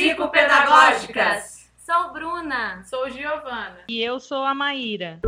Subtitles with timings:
[0.00, 1.68] psicopedagógicas.
[1.76, 2.82] Sou Bruna.
[2.88, 3.80] Sou Giovana.
[3.86, 5.20] E eu sou a Maíra.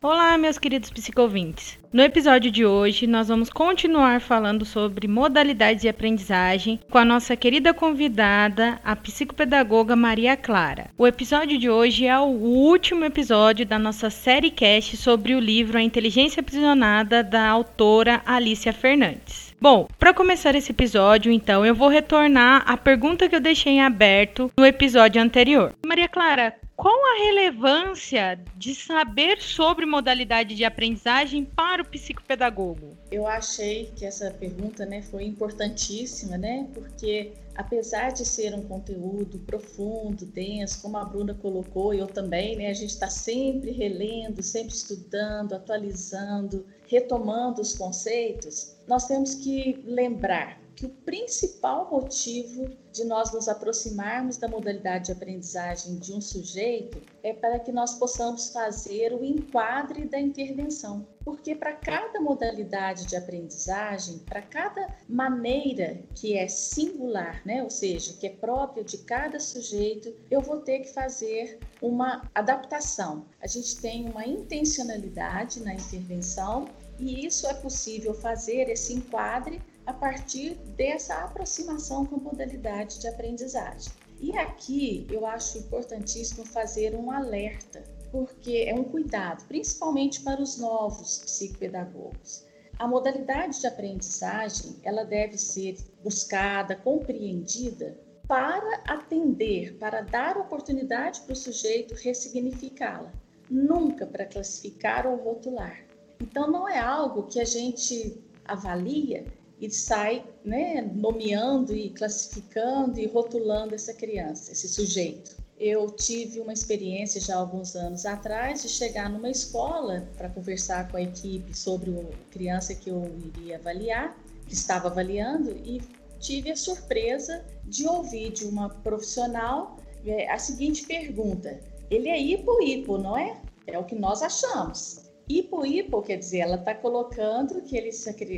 [0.00, 1.78] Olá, meus queridos psicovintes.
[1.92, 7.36] No episódio de hoje, nós vamos continuar falando sobre modalidades de aprendizagem com a nossa
[7.36, 10.88] querida convidada, a psicopedagoga Maria Clara.
[10.96, 15.76] O episódio de hoje é o último episódio da nossa série cast sobre o livro
[15.76, 19.41] A Inteligência Aprisionada da autora Alicia Fernandes.
[19.62, 23.80] Bom, para começar esse episódio, então, eu vou retornar à pergunta que eu deixei em
[23.80, 25.72] aberto no episódio anterior.
[25.86, 26.52] Maria Clara,
[26.82, 32.98] qual a relevância de saber sobre modalidade de aprendizagem para o psicopedagogo?
[33.08, 36.68] Eu achei que essa pergunta né, foi importantíssima, né?
[36.74, 42.66] Porque apesar de ser um conteúdo profundo, denso, como a Bruna colocou, eu também, né?
[42.70, 48.74] A gente está sempre relendo, sempre estudando, atualizando, retomando os conceitos.
[48.88, 55.12] Nós temos que lembrar que o principal motivo de nós nos aproximarmos da modalidade de
[55.12, 61.06] aprendizagem de um sujeito é para que nós possamos fazer o enquadre da intervenção.
[61.24, 68.14] Porque para cada modalidade de aprendizagem, para cada maneira que é singular, né, ou seja,
[68.14, 73.24] que é própria de cada sujeito, eu vou ter que fazer uma adaptação.
[73.40, 76.66] A gente tem uma intencionalidade na intervenção
[76.98, 83.92] e isso é possível fazer esse enquadre a partir dessa aproximação com modalidade de aprendizagem.
[84.20, 90.58] E aqui eu acho importantíssimo fazer um alerta, porque é um cuidado, principalmente para os
[90.58, 92.46] novos psicopedagogos.
[92.78, 101.32] A modalidade de aprendizagem, ela deve ser buscada, compreendida para atender, para dar oportunidade para
[101.32, 103.12] o sujeito ressignificá-la,
[103.50, 105.84] nunca para classificar ou rotular.
[106.20, 109.26] Então não é algo que a gente avalia
[109.62, 115.36] e sai né, nomeando e classificando e rotulando essa criança, esse sujeito.
[115.56, 120.96] Eu tive uma experiência já alguns anos atrás de chegar numa escola para conversar com
[120.96, 123.04] a equipe sobre a criança que eu
[123.36, 124.18] iria avaliar,
[124.48, 125.80] que estava avaliando, e
[126.18, 132.98] tive a surpresa de ouvir de uma profissional é, a seguinte pergunta: ele é hipo-hipo,
[132.98, 133.40] não é?
[133.68, 135.11] É o que nós achamos.
[135.38, 137.90] Hipo-hipo, quer dizer, ela está colocando que, ele,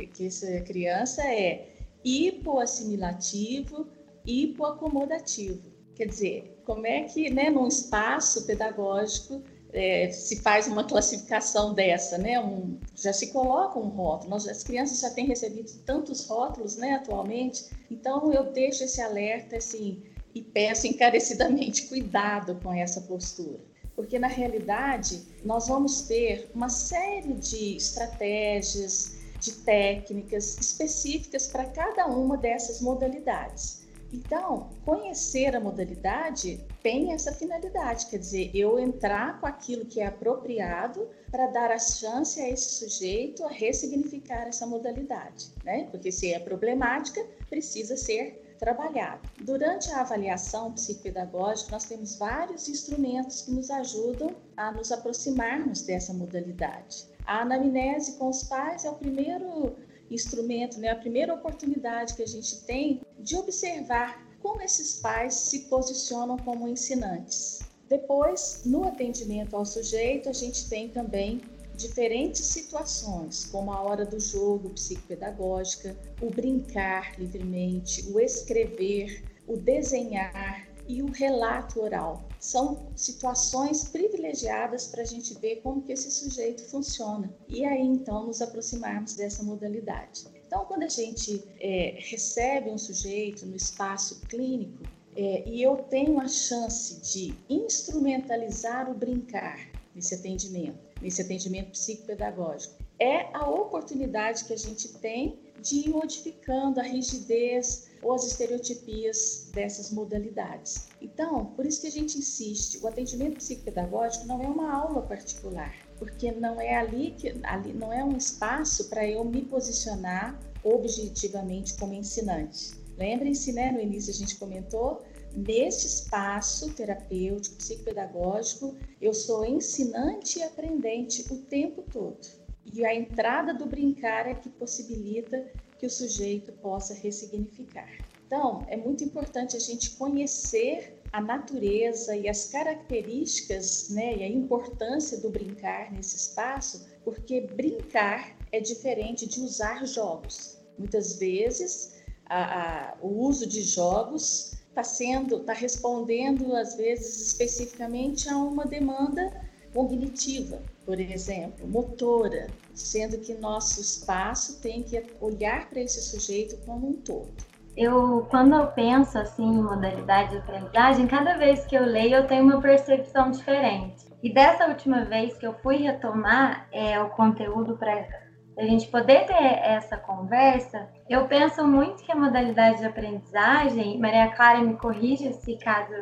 [0.07, 1.67] que essa criança é
[2.05, 3.87] hipoassimilativo,
[4.25, 5.61] hipoacomodativo.
[5.93, 12.17] Quer dizer, como é que, né, num espaço pedagógico, é, se faz uma classificação dessa,
[12.17, 12.39] né?
[12.39, 14.29] Um, já se coloca um rótulo.
[14.29, 17.65] Nós, as crianças já têm recebido tantos rótulos, né, atualmente.
[17.91, 20.01] Então, eu deixo esse alerta, assim,
[20.33, 27.33] e peço encarecidamente cuidado com essa postura porque na realidade nós vamos ter uma série
[27.33, 33.85] de estratégias, de técnicas específicas para cada uma dessas modalidades.
[34.13, 40.05] Então, conhecer a modalidade tem essa finalidade, quer dizer, eu entrar com aquilo que é
[40.05, 45.87] apropriado para dar a chance a esse sujeito a ressignificar essa modalidade, né?
[45.91, 49.21] Porque se é problemática, precisa ser trabalhado.
[49.41, 56.13] Durante a avaliação psicopedagógica, nós temos vários instrumentos que nos ajudam a nos aproximarmos dessa
[56.13, 57.05] modalidade.
[57.25, 59.75] A anamnese com os pais é o primeiro
[60.09, 65.61] instrumento, né, a primeira oportunidade que a gente tem de observar como esses pais se
[65.61, 67.61] posicionam como ensinantes.
[67.89, 71.41] Depois, no atendimento ao sujeito, a gente tem também
[71.75, 80.67] diferentes situações, como a hora do jogo psicopedagógica, o brincar livremente, o escrever, o desenhar
[80.87, 82.27] e o relato oral.
[82.39, 88.27] São situações privilegiadas para a gente ver como que esse sujeito funciona e aí então
[88.27, 90.25] nos aproximarmos dessa modalidade.
[90.45, 94.83] Então, quando a gente é, recebe um sujeito no espaço clínico
[95.15, 99.59] é, e eu tenho a chance de instrumentalizar o brincar
[99.95, 102.83] nesse atendimento, nesse atendimento psicopedagógico.
[102.97, 109.51] É a oportunidade que a gente tem de ir modificando a rigidez ou as estereotipias
[109.53, 110.87] dessas modalidades.
[110.99, 115.75] Então, por isso que a gente insiste, o atendimento psicopedagógico não é uma aula particular,
[115.99, 121.75] porque não é ali que ali não é um espaço para eu me posicionar objetivamente
[121.75, 122.71] como ensinante.
[122.97, 125.03] Lembrem-se, né, no início a gente comentou
[125.35, 132.25] Neste espaço terapêutico, psicopedagógico, eu sou ensinante e aprendente o tempo todo.
[132.73, 135.45] E a entrada do brincar é que possibilita
[135.77, 137.91] que o sujeito possa ressignificar.
[138.25, 144.29] Então, é muito importante a gente conhecer a natureza e as características né, e a
[144.29, 150.61] importância do brincar nesse espaço, porque brincar é diferente de usar jogos.
[150.79, 158.29] Muitas vezes, a, a, o uso de jogos está sendo, está respondendo às vezes especificamente
[158.29, 159.31] a uma demanda
[159.73, 166.89] cognitiva, por exemplo, motora, sendo que nosso espaço tem que olhar para esse sujeito como
[166.89, 167.33] um todo.
[167.75, 172.27] Eu, quando eu penso assim em modalidade de aprendizagem, cada vez que eu leio eu
[172.27, 174.05] tenho uma percepção diferente.
[174.23, 178.24] E dessa última vez que eu fui retomar é, o conteúdo para
[178.57, 184.29] a gente poder ter essa conversa, eu penso muito que a modalidade de aprendizagem, Maria
[184.29, 185.93] Clara me corrija se caso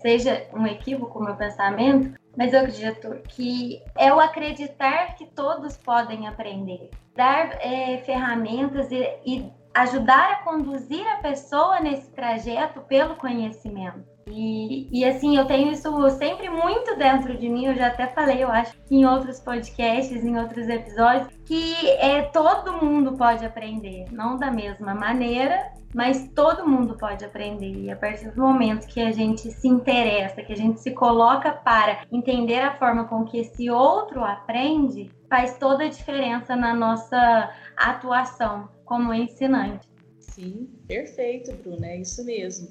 [0.00, 5.76] seja um equívoco o meu pensamento, mas eu acredito que é o acreditar que todos
[5.76, 13.16] podem aprender, dar é, ferramentas e, e ajudar a conduzir a pessoa nesse trajeto pelo
[13.16, 14.04] conhecimento.
[14.30, 18.42] E, e, assim, eu tenho isso sempre muito dentro de mim, eu já até falei,
[18.42, 24.36] eu acho, em outros podcasts, em outros episódios, que é, todo mundo pode aprender, não
[24.36, 27.72] da mesma maneira, mas todo mundo pode aprender.
[27.72, 31.52] E a partir do momento que a gente se interessa, que a gente se coloca
[31.52, 37.50] para entender a forma com que esse outro aprende, faz toda a diferença na nossa
[37.76, 39.88] atuação como ensinante.
[40.20, 42.70] Sim, perfeito, Bruna, é isso mesmo.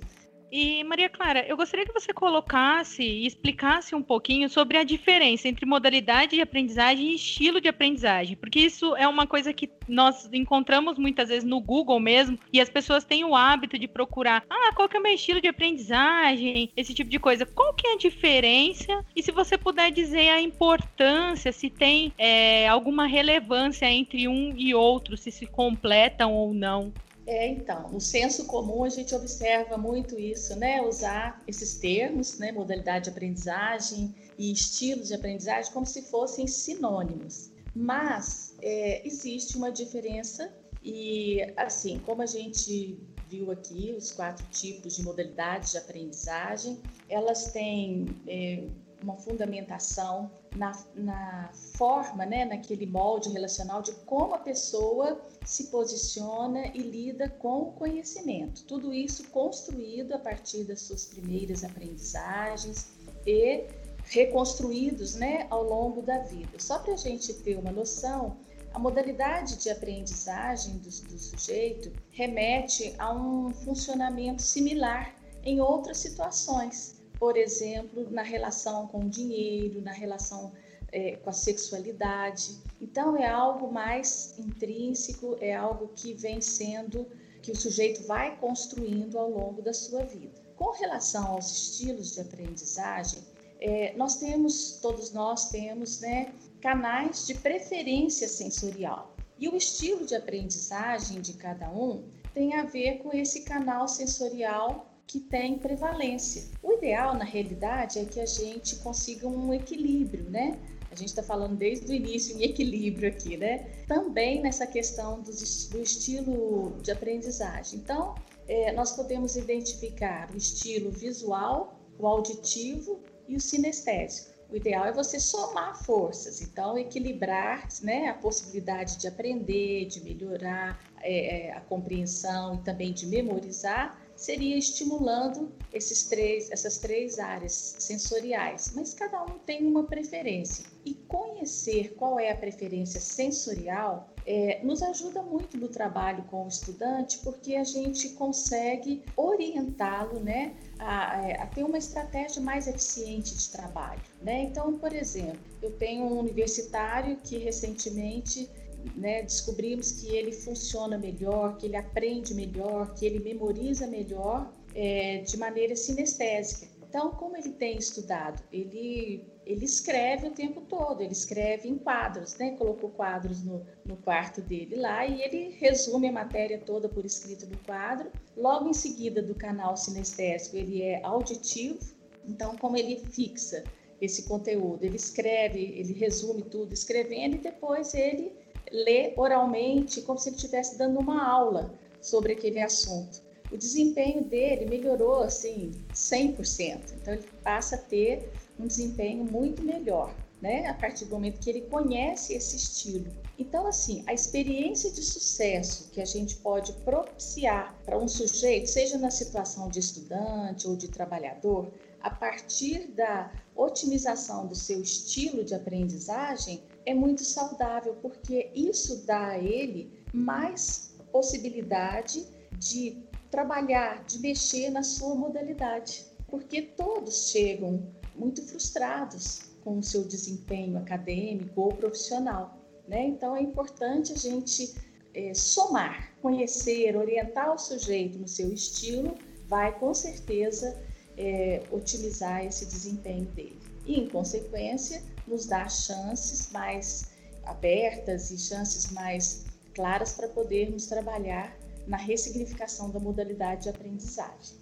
[0.51, 5.47] E Maria Clara, eu gostaria que você colocasse e explicasse um pouquinho sobre a diferença
[5.47, 10.29] entre modalidade de aprendizagem e estilo de aprendizagem, porque isso é uma coisa que nós
[10.31, 14.73] encontramos muitas vezes no Google mesmo, e as pessoas têm o hábito de procurar, ah,
[14.73, 17.45] qual que é o meu estilo de aprendizagem, esse tipo de coisa.
[17.45, 19.05] Qual que é a diferença?
[19.15, 24.73] E se você puder dizer a importância, se tem é, alguma relevância entre um e
[24.73, 26.93] outro, se se completam ou não.
[27.27, 30.81] É, então, no senso comum a gente observa muito isso, né?
[30.81, 32.53] Usar esses termos, né?
[32.53, 37.51] Modalidade de aprendizagem e estilos de aprendizagem como se fossem sinônimos.
[37.75, 42.97] Mas é, existe uma diferença e, assim, como a gente
[43.27, 48.63] viu aqui, os quatro tipos de modalidades de aprendizagem, elas têm é,
[49.01, 56.67] uma fundamentação na, na forma, né, naquele molde relacional de como a pessoa se posiciona
[56.73, 58.63] e lida com o conhecimento.
[58.63, 62.87] Tudo isso construído a partir das suas primeiras aprendizagens
[63.25, 63.65] e
[64.05, 66.59] reconstruídos né, ao longo da vida.
[66.59, 68.37] Só para a gente ter uma noção,
[68.73, 75.13] a modalidade de aprendizagem do, do sujeito remete a um funcionamento similar
[75.43, 80.53] em outras situações por exemplo, na relação com o dinheiro, na relação
[80.91, 82.57] é, com a sexualidade.
[82.81, 87.07] Então, é algo mais intrínseco, é algo que vem sendo,
[87.41, 90.33] que o sujeito vai construindo ao longo da sua vida.
[90.55, 93.23] Com relação aos estilos de aprendizagem,
[93.59, 99.15] é, nós temos, todos nós temos, né, canais de preferência sensorial.
[99.39, 102.03] E o estilo de aprendizagem de cada um
[102.33, 106.43] tem a ver com esse canal sensorial que tem prevalência.
[106.61, 110.59] O ideal, na realidade, é que a gente consiga um equilíbrio, né?
[110.91, 113.59] A gente está falando desde o início em equilíbrio aqui, né?
[113.87, 117.79] Também nessa questão do, do estilo de aprendizagem.
[117.79, 118.15] Então,
[118.47, 124.35] é, nós podemos identificar o estilo visual, o auditivo e o sinestésico.
[124.49, 130.81] O ideal é você somar forças, então equilibrar né, a possibilidade de aprender, de melhorar
[131.01, 137.75] é, é a compreensão e também de memorizar seria estimulando esses três, essas três áreas
[137.79, 140.65] sensoriais, mas cada um tem uma preferência.
[140.83, 146.47] E conhecer qual é a preferência sensorial é, nos ajuda muito no trabalho com o
[146.47, 153.49] estudante, porque a gente consegue orientá-lo né, a, a, ter uma estratégia mais eficiente de
[153.49, 154.01] trabalho.
[154.21, 154.43] Né?
[154.43, 158.49] Então, por exemplo, eu tenho um universitário que recentemente
[158.95, 165.19] né, descobrimos que ele funciona melhor, que ele aprende melhor, que ele memoriza melhor é,
[165.19, 166.67] de maneira sinestésica.
[166.87, 168.41] Então, como ele tem estudado?
[168.51, 172.51] Ele, ele escreve o tempo todo, ele escreve em quadros, né?
[172.51, 177.45] Colocou quadros no, no quarto dele lá e ele resume a matéria toda por escrito
[177.45, 178.09] no quadro.
[178.37, 181.79] Logo em seguida do canal sinestésico, ele é auditivo,
[182.27, 183.63] então, como ele fixa
[183.99, 188.31] esse conteúdo, ele escreve, ele resume tudo escrevendo e depois ele
[188.71, 193.21] lê oralmente, como se ele estivesse dando uma aula sobre aquele assunto.
[193.51, 196.93] O desempenho dele melhorou assim 100%.
[197.01, 200.67] Então ele passa a ter um desempenho muito melhor, né?
[200.67, 203.09] A partir do momento que ele conhece esse estilo.
[203.39, 208.97] Então assim, a experiência de sucesso que a gente pode propiciar para um sujeito, seja
[208.97, 211.71] na situação de estudante ou de trabalhador,
[212.01, 219.31] a partir da otimização do seu estilo de aprendizagem, é muito saudável, porque isso dá
[219.31, 222.25] a ele mais possibilidade
[222.57, 230.05] de trabalhar, de mexer na sua modalidade, porque todos chegam muito frustrados com o seu
[230.05, 232.57] desempenho acadêmico ou profissional.
[232.87, 233.05] Né?
[233.07, 234.73] Então é importante a gente
[235.13, 239.13] é, somar, conhecer, orientar o sujeito no seu estilo,
[239.45, 240.81] vai com certeza
[241.17, 243.59] é, otimizar esse desempenho dele.
[243.85, 247.11] E, em consequência, nos dar chances mais
[247.45, 251.55] abertas e chances mais claras para podermos trabalhar
[251.87, 254.57] na ressignificação da modalidade de aprendizagem.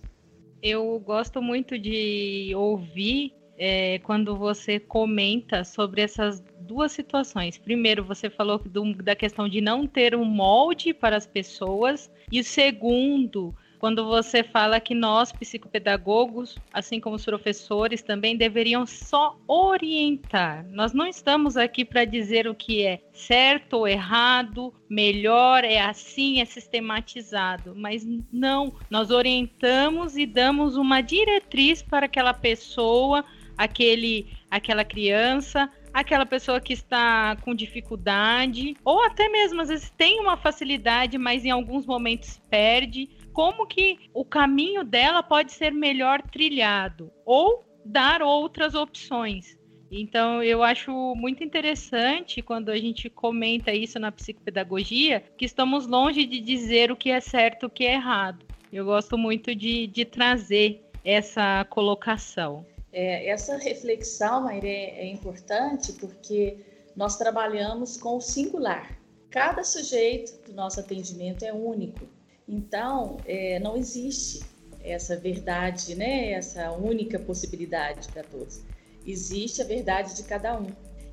[0.61, 7.57] Eu gosto muito de ouvir é, quando você comenta sobre essas duas situações.
[7.57, 12.43] Primeiro, você falou do, da questão de não ter um molde para as pessoas, e
[12.43, 20.65] segundo, quando você fala que nós, psicopedagogos, assim como os professores, também deveriam só orientar.
[20.71, 26.41] Nós não estamos aqui para dizer o que é certo ou errado, melhor, é assim,
[26.41, 33.23] é sistematizado, mas não, nós orientamos e damos uma diretriz para aquela pessoa,
[33.55, 40.19] aquele, aquela criança, aquela pessoa que está com dificuldade, ou até mesmo às vezes tem
[40.19, 46.21] uma facilidade, mas em alguns momentos perde como que o caminho dela pode ser melhor
[46.21, 49.57] trilhado ou dar outras opções.
[49.91, 56.25] Então, eu acho muito interessante quando a gente comenta isso na psicopedagogia, que estamos longe
[56.25, 58.45] de dizer o que é certo e o que é errado.
[58.71, 62.65] Eu gosto muito de, de trazer essa colocação.
[62.93, 66.57] É, essa reflexão, Maire, é importante porque
[66.95, 68.97] nós trabalhamos com o singular.
[69.29, 72.14] Cada sujeito do nosso atendimento é único.
[72.47, 74.41] Então, é, não existe
[74.83, 76.31] essa verdade, né?
[76.31, 78.61] essa única possibilidade para todos.
[79.05, 80.67] Existe a verdade de cada um.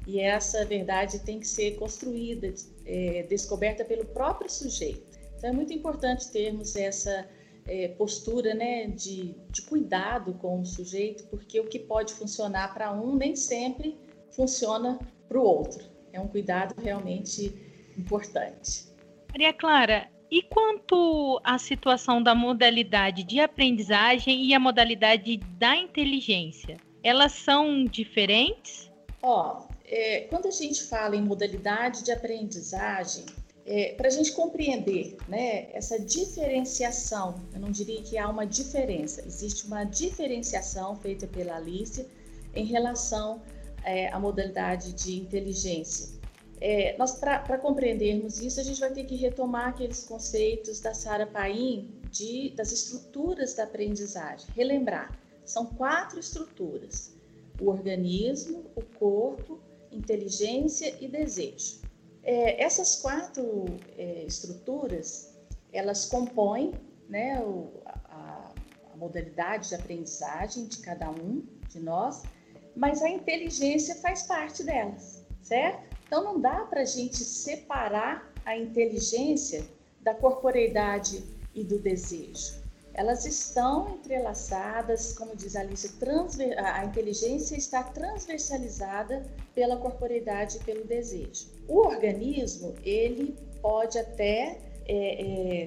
[0.07, 2.53] E essa verdade tem que ser construída,
[2.85, 5.19] é, descoberta pelo próprio sujeito.
[5.37, 7.29] Então, é muito importante termos essa
[7.67, 12.93] é, postura né, de, de cuidado com o sujeito, porque o que pode funcionar para
[12.93, 13.97] um nem sempre
[14.31, 14.99] funciona
[15.29, 15.85] para o outro.
[16.12, 17.55] É um cuidado realmente
[17.97, 18.87] importante.
[19.31, 26.79] Maria Clara, e quanto à situação da modalidade de aprendizagem e a modalidade da inteligência?
[27.03, 28.91] Elas são diferentes?
[29.21, 33.27] Ó, é, quando a gente fala em modalidade de aprendizagem,
[33.67, 39.23] é, para a gente compreender né, essa diferenciação, eu não diria que há uma diferença,
[39.27, 42.09] existe uma diferenciação feita pela Alice
[42.55, 43.43] em relação
[43.85, 46.22] é, à modalidade de inteligência.
[46.64, 51.26] É, nós, para compreendermos isso, a gente vai ter que retomar aqueles conceitos da Sara
[51.26, 54.47] Paim de, das estruturas da aprendizagem.
[54.54, 57.16] Relembrar, são quatro estruturas:
[57.61, 59.59] o organismo, o corpo,
[59.90, 61.81] inteligência e desejo.
[62.23, 63.64] É, essas quatro
[63.99, 65.35] é, estruturas,
[65.73, 66.75] elas compõem
[67.09, 68.52] né, o, a,
[68.92, 72.23] a modalidade de aprendizagem de cada um de nós,
[72.76, 75.92] mas a inteligência faz parte delas, certo?
[76.12, 79.64] Então, não dá para a gente separar a inteligência
[80.02, 82.52] da corporeidade e do desejo.
[82.92, 85.90] Elas estão entrelaçadas, como diz Alice,
[86.59, 91.49] a inteligência está transversalizada pela corporeidade e pelo desejo.
[91.66, 95.66] O organismo, ele pode até é, é,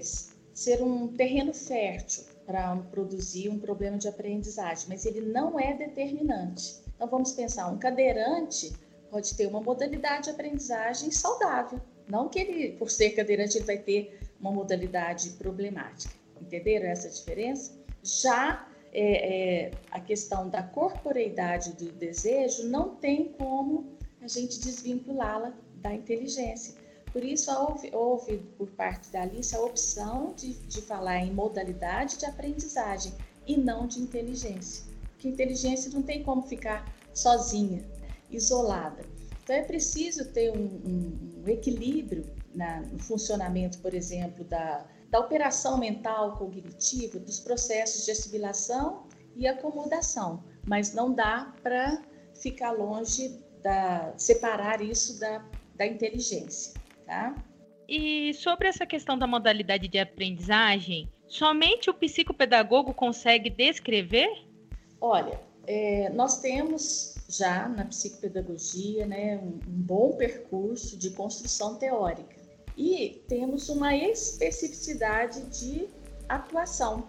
[0.53, 6.83] ser um terreno fértil para produzir um problema de aprendizagem, mas ele não é determinante.
[6.95, 8.85] Então vamos pensar, um cadeirante
[9.15, 11.79] pode ter uma modalidade de aprendizagem saudável.
[12.05, 16.13] Não que ele, por ser cadeirante, ele vai ter uma modalidade problemática.
[16.41, 17.72] Entenderam essa diferença?
[18.03, 25.53] Já é, é, a questão da corporeidade do desejo não tem como a gente desvinculá-la
[25.75, 26.75] da inteligência.
[27.13, 32.17] Por isso, houve, houve, por parte da Alice a opção de, de falar em modalidade
[32.17, 33.13] de aprendizagem
[33.48, 34.84] e não de inteligência.
[35.12, 37.81] Porque inteligência não tem como ficar sozinha,
[38.29, 39.03] isolada.
[39.44, 45.20] Então é preciso ter um, um, um equilíbrio na, no funcionamento, por exemplo, da, da
[45.20, 49.03] operação mental cognitiva, dos processos de assimilação
[49.36, 52.01] e acomodação, mas não dá para
[52.34, 55.44] ficar longe da separar isso da,
[55.75, 56.74] da inteligência,
[57.05, 57.36] tá?
[57.88, 64.29] E sobre essa questão da modalidade de aprendizagem, somente o psicopedagogo consegue descrever?
[65.00, 72.36] Olha, é, nós temos já na psicopedagogia né, um, um bom percurso de construção teórica
[72.77, 75.88] e temos uma especificidade de
[76.27, 77.08] atuação.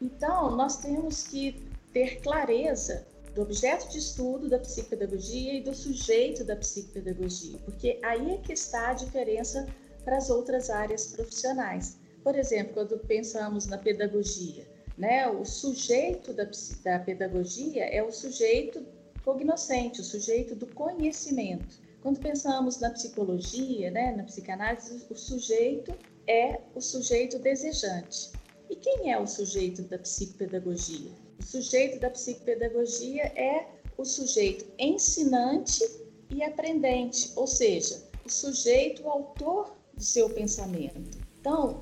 [0.00, 6.42] Então, nós temos que ter clareza do objeto de estudo da psicopedagogia e do sujeito
[6.42, 9.66] da psicopedagogia, porque aí é que está a diferença
[10.04, 11.98] para as outras áreas profissionais.
[12.22, 16.48] Por exemplo, quando pensamos na pedagogia, né, o sujeito da,
[16.82, 18.84] da pedagogia é o sujeito
[19.26, 21.80] cognoscente, o sujeito do conhecimento.
[22.00, 25.92] Quando pensamos na psicologia, né, na psicanálise, o sujeito
[26.28, 28.30] é o sujeito desejante.
[28.70, 31.10] E quem é o sujeito da psicopedagogia?
[31.40, 33.66] O sujeito da psicopedagogia é
[33.98, 35.84] o sujeito ensinante
[36.30, 41.18] e aprendente, ou seja, o sujeito o autor do seu pensamento.
[41.40, 41.80] Então,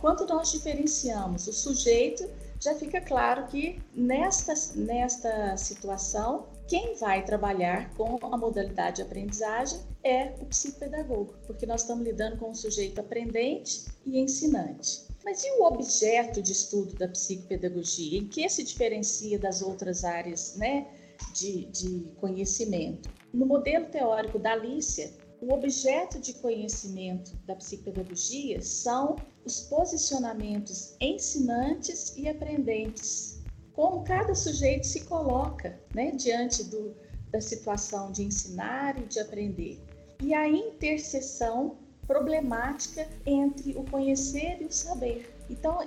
[0.00, 7.92] quando nós diferenciamos o sujeito, já fica claro que nesta, nesta situação, quem vai trabalhar
[7.94, 13.00] com a modalidade de aprendizagem é o psicopedagogo, porque nós estamos lidando com um sujeito
[13.00, 15.06] aprendente e ensinante.
[15.24, 18.18] Mas e o objeto de estudo da psicopedagogia?
[18.18, 20.86] Em que se diferencia das outras áreas né,
[21.34, 23.10] de, de conhecimento?
[23.32, 32.14] No modelo teórico da Alicia, o objeto de conhecimento da psicopedagogia são os posicionamentos ensinantes
[32.16, 33.43] e aprendentes.
[33.74, 36.94] Como cada sujeito se coloca né, diante do,
[37.30, 39.80] da situação de ensinar e de aprender.
[40.22, 41.76] E a interseção
[42.06, 45.34] problemática entre o conhecer e o saber.
[45.50, 45.78] Então,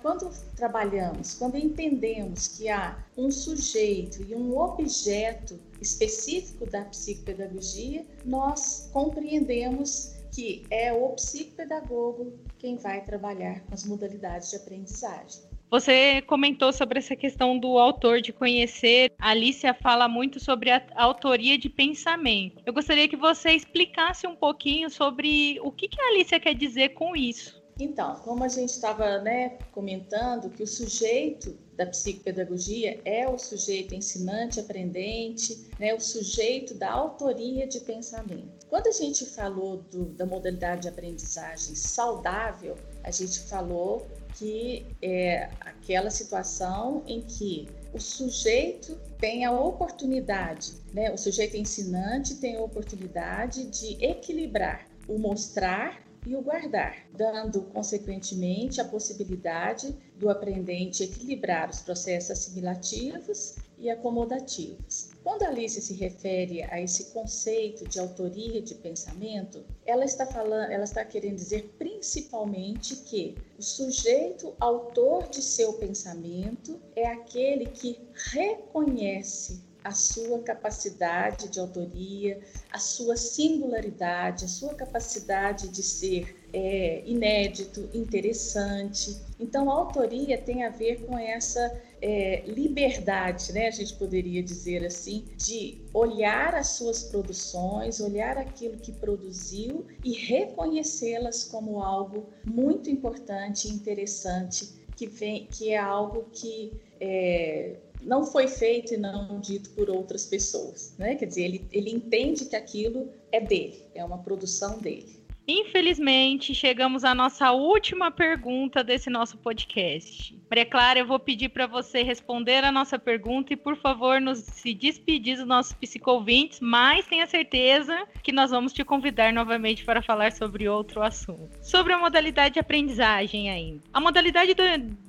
[0.00, 8.88] quando trabalhamos, quando entendemos que há um sujeito e um objeto específico da psicopedagogia, nós
[8.92, 15.53] compreendemos que é o psicopedagogo quem vai trabalhar com as modalidades de aprendizagem.
[15.74, 19.10] Você comentou sobre essa questão do autor de conhecer.
[19.18, 22.62] A Alicia fala muito sobre a autoria de pensamento.
[22.64, 26.90] Eu gostaria que você explicasse um pouquinho sobre o que, que a Alicia quer dizer
[26.90, 27.60] com isso.
[27.80, 33.96] Então, como a gente estava né, comentando, que o sujeito da psicopedagogia é o sujeito
[33.96, 38.64] ensinante, aprendente, né, o sujeito da autoria de pensamento.
[38.68, 45.50] Quando a gente falou do, da modalidade de aprendizagem saudável, a gente falou que é
[45.60, 52.60] aquela situação em que o sujeito tem a oportunidade, né, o sujeito ensinante tem a
[52.62, 61.68] oportunidade de equilibrar o mostrar e o guardar, dando, consequentemente, a possibilidade do aprendente equilibrar
[61.68, 65.13] os processos assimilativos e acomodativos.
[65.24, 70.84] Quando Alice se refere a esse conceito de autoria de pensamento, ela está falando, ela
[70.84, 77.98] está querendo dizer principalmente que o sujeito autor de seu pensamento é aquele que
[78.32, 87.02] reconhece a sua capacidade de autoria, a sua singularidade, a sua capacidade de ser é,
[87.06, 89.20] inédito, interessante.
[89.38, 91.70] Então, a autoria tem a ver com essa
[92.06, 93.66] é, liberdade, né?
[93.66, 100.12] A gente poderia dizer assim, de olhar as suas produções, olhar aquilo que produziu e
[100.12, 108.26] reconhecê-las como algo muito importante e interessante, que, vem, que é algo que é, não
[108.26, 111.14] foi feito e não dito por outras pessoas, né?
[111.14, 115.23] Quer dizer, ele, ele entende que aquilo é dele, é uma produção dele.
[115.46, 120.34] Infelizmente, chegamos à nossa última pergunta desse nosso podcast.
[120.48, 124.38] Maria Clara, eu vou pedir para você responder a nossa pergunta e, por favor, nos
[124.38, 130.00] se despedir dos nossos psicovintes, mas tenha certeza que nós vamos te convidar novamente para
[130.00, 131.50] falar sobre outro assunto.
[131.60, 133.82] Sobre a modalidade de aprendizagem ainda.
[133.92, 134.62] A modalidade do,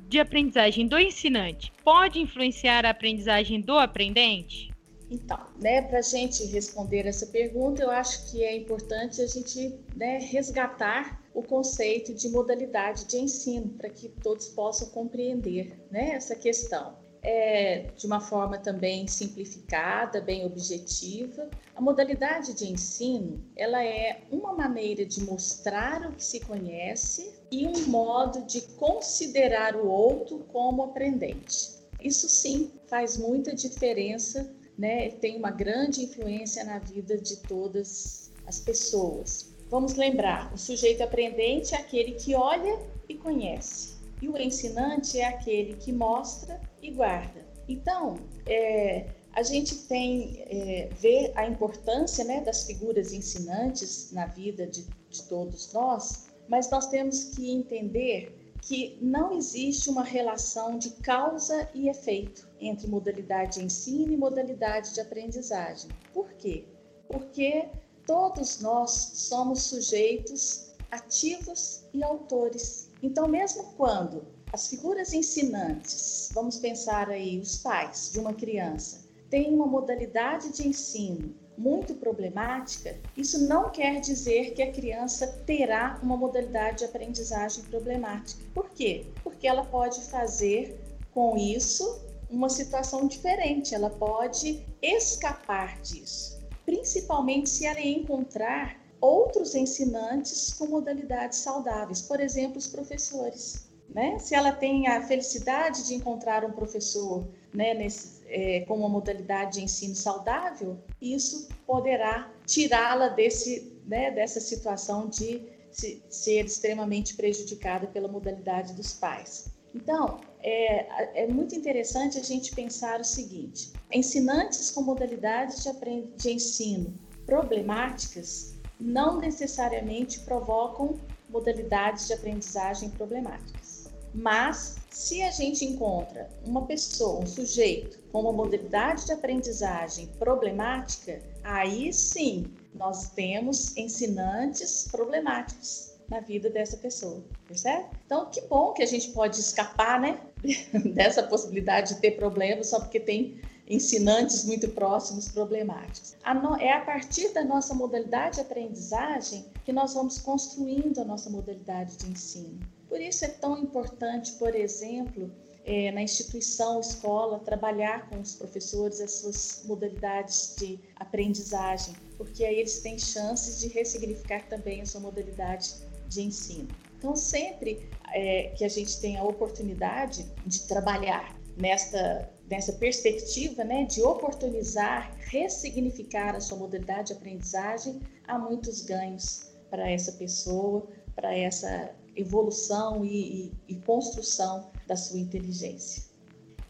[0.10, 4.75] de aprendizagem do ensinante pode influenciar a aprendizagem do aprendente?
[5.10, 9.80] Então, né, para a gente responder essa pergunta, eu acho que é importante a gente
[9.96, 16.36] né, resgatar o conceito de modalidade de ensino, para que todos possam compreender né, essa
[16.36, 17.04] questão.
[17.28, 21.50] É, de uma forma também simplificada, bem objetiva.
[21.76, 27.66] A modalidade de ensino, ela é uma maneira de mostrar o que se conhece e
[27.66, 31.84] um modo de considerar o outro como aprendente.
[32.00, 38.60] Isso sim faz muita diferença né, tem uma grande influência na vida de todas as
[38.60, 39.54] pessoas.
[39.70, 45.26] Vamos lembrar: o sujeito aprendente é aquele que olha e conhece, e o ensinante é
[45.26, 47.46] aquele que mostra e guarda.
[47.68, 54.68] Então, é, a gente tem é, vê a importância né, das figuras ensinantes na vida
[54.68, 58.35] de, de todos nós, mas nós temos que entender
[58.66, 64.92] que não existe uma relação de causa e efeito entre modalidade de ensino e modalidade
[64.92, 65.92] de aprendizagem.
[66.12, 66.66] Por quê?
[67.08, 67.70] Porque
[68.08, 72.90] todos nós somos sujeitos ativos e autores.
[73.04, 79.54] Então, mesmo quando as figuras ensinantes, vamos pensar aí os pais de uma criança, têm
[79.54, 86.18] uma modalidade de ensino muito problemática, isso não quer dizer que a criança terá uma
[86.18, 88.44] modalidade de aprendizagem problemática.
[88.54, 89.06] Por quê?
[89.24, 90.80] Porque ela pode fazer
[91.14, 100.54] com isso uma situação diferente, ela pode escapar disso, principalmente se ela encontrar outros ensinantes
[100.54, 103.70] com modalidades saudáveis, por exemplo, os professores.
[103.90, 104.18] Né?
[104.20, 109.60] Se ela tem a felicidade de encontrar um professor né, nesse, é, com uma modalidade
[109.60, 117.88] de ensino saudável, isso poderá tirá-la desse, né, dessa situação de se, ser extremamente prejudicada
[117.88, 119.54] pela modalidade dos pais.
[119.74, 125.72] Então, é, é, muito interessante a gente pensar o seguinte: ensinantes com modalidades de,
[126.16, 126.94] de ensino
[127.26, 133.75] problemáticas não necessariamente provocam modalidades de aprendizagem problemáticas.
[134.18, 141.22] Mas, se a gente encontra uma pessoa, um sujeito, com uma modalidade de aprendizagem problemática,
[141.44, 147.88] aí sim nós temos ensinantes problemáticos na vida dessa pessoa, percebe?
[148.06, 150.22] Então, que bom que a gente pode escapar, né,
[150.94, 156.16] dessa possibilidade de ter problemas só porque tem ensinantes muito próximos problemáticos.
[156.62, 161.98] É a partir da nossa modalidade de aprendizagem que nós vamos construindo a nossa modalidade
[161.98, 162.60] de ensino.
[162.96, 165.30] Por isso é tão importante, por exemplo,
[165.66, 172.58] é, na instituição, escola, trabalhar com os professores as suas modalidades de aprendizagem, porque aí
[172.58, 175.76] eles têm chances de ressignificar também a sua modalidade
[176.08, 176.70] de ensino.
[176.98, 183.84] Então, sempre é, que a gente tem a oportunidade de trabalhar nesta, nessa perspectiva né,
[183.84, 191.36] de oportunizar, ressignificar a sua modalidade de aprendizagem, há muitos ganhos para essa pessoa, para
[191.36, 196.04] essa evolução e, e, e, construção da sua inteligência.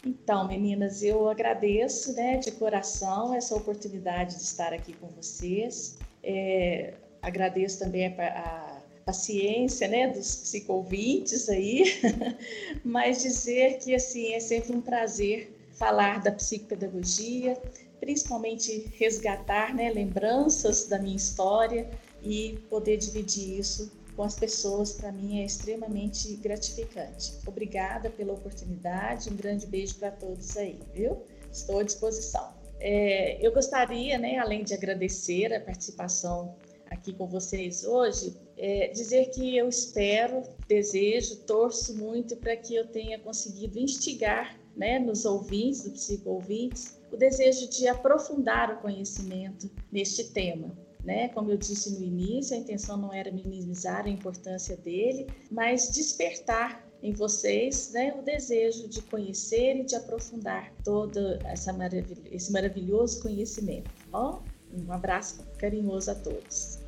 [0.06, 5.98] Então, meninas, eu agradeço né, de coração essa oportunidade de estar aqui com vocês.
[6.24, 11.84] É, agradeço também a, a paciência, né, dos psicovintes aí,
[12.84, 17.62] mas dizer que assim é sempre um prazer falar da psicopedagogia,
[18.00, 21.90] principalmente resgatar, né, lembranças da minha história
[22.24, 27.34] e poder dividir isso com as pessoas, para mim é extremamente gratificante.
[27.46, 31.22] Obrigada pela oportunidade, um grande beijo para todos aí, viu?
[31.52, 32.54] Estou à disposição.
[32.80, 36.56] É, eu gostaria, né, além de agradecer a participação
[36.90, 42.88] aqui com vocês hoje, é, dizer que eu espero, desejo, torço muito para que eu
[42.88, 49.70] tenha conseguido instigar né, nos ouvintes, do psico ouvintes, o desejo de aprofundar o conhecimento
[49.92, 50.76] neste tema.
[51.06, 51.30] Né?
[51.30, 56.84] Como eu disse no início, a intenção não era minimizar a importância dele, mas despertar
[57.04, 61.72] em vocês né, o desejo de conhecer e de aprofundar todo essa
[62.32, 63.92] esse maravilhoso conhecimento.
[64.12, 66.80] Um abraço carinhoso a todos.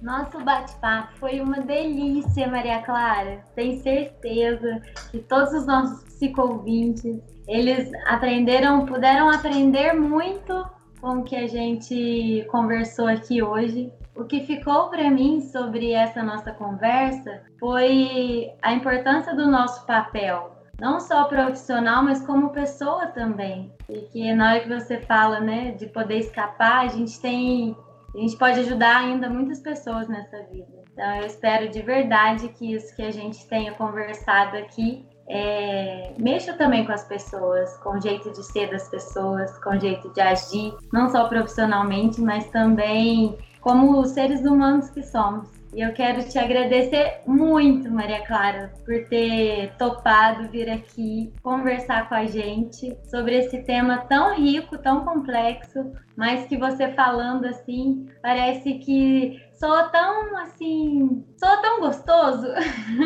[0.00, 3.44] Nosso bate-papo foi uma delícia, Maria Clara.
[3.54, 10.52] Tenho certeza que todos os nossos psicovintes, eles aprenderam, puderam aprender muito
[11.00, 13.92] com o que a gente conversou aqui hoje.
[14.14, 20.56] O que ficou para mim sobre essa nossa conversa foi a importância do nosso papel,
[20.80, 23.72] não só profissional, mas como pessoa também.
[23.88, 27.76] E que na hora que você fala, né, de poder escapar, a gente tem
[28.14, 30.84] a gente pode ajudar ainda muitas pessoas nessa vida.
[30.90, 36.54] Então, eu espero de verdade que isso que a gente tenha conversado aqui é, mexa
[36.54, 40.20] também com as pessoas, com o jeito de ser das pessoas, com o jeito de
[40.20, 45.48] agir, não só profissionalmente, mas também como seres humanos que somos.
[45.74, 52.14] E eu quero te agradecer muito, Maria Clara, por ter topado vir aqui conversar com
[52.14, 58.78] a gente sobre esse tema tão rico, tão complexo, mas que você falando assim, parece
[58.78, 62.46] que soa tão assim, soa tão gostoso.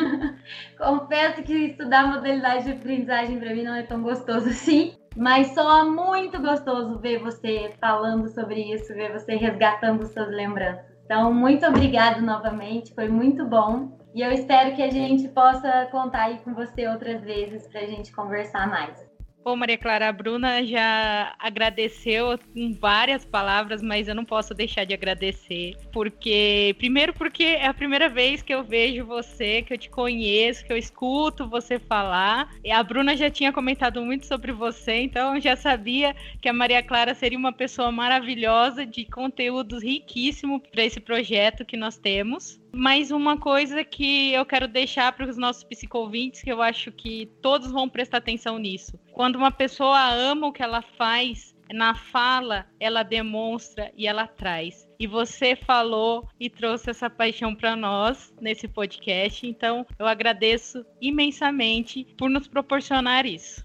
[0.77, 5.85] Confesso que estudar modalidade de aprendizagem para mim não é tão gostoso assim, mas soa
[5.85, 10.85] muito gostoso ver você falando sobre isso, ver você resgatando suas lembranças.
[11.05, 13.99] Então, muito obrigado novamente, foi muito bom.
[14.15, 17.87] E eu espero que a gente possa contar aí com você outras vezes para a
[17.87, 19.10] gente conversar mais.
[19.43, 24.85] Bom, Maria Clara, a Bruna já agradeceu com várias palavras, mas eu não posso deixar
[24.85, 25.77] de agradecer.
[25.91, 30.65] Porque, primeiro, porque é a primeira vez que eu vejo você, que eu te conheço,
[30.65, 32.51] que eu escuto você falar.
[32.63, 36.53] E a Bruna já tinha comentado muito sobre você, então eu já sabia que a
[36.53, 42.61] Maria Clara seria uma pessoa maravilhosa, de conteúdos riquíssimos para esse projeto que nós temos.
[42.73, 47.27] Mas uma coisa que eu quero deixar para os nossos psicovintes, que eu acho que
[47.43, 48.99] todos vão prestar atenção nisso.
[49.21, 54.89] Quando uma pessoa ama o que ela faz, na fala ela demonstra e ela traz.
[54.99, 62.07] E você falou e trouxe essa paixão para nós nesse podcast, então eu agradeço imensamente
[62.17, 63.63] por nos proporcionar isso.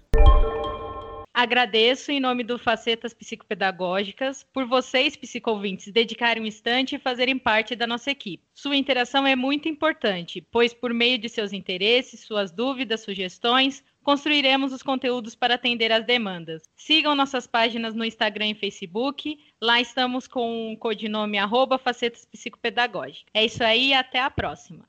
[1.32, 7.76] Agradeço em nome do Facetas Psicopedagógicas por vocês, psicovintes, dedicarem um instante e fazerem parte
[7.76, 8.42] da nossa equipe.
[8.54, 14.72] Sua interação é muito importante, pois por meio de seus interesses, suas dúvidas, sugestões, construiremos
[14.72, 16.62] os conteúdos para atender às demandas.
[16.76, 19.36] Sigam nossas páginas no Instagram e Facebook.
[19.60, 23.26] Lá estamos com o codinome arroba Facetas Psicopedagógicas.
[23.34, 24.84] É isso aí, até a próxima.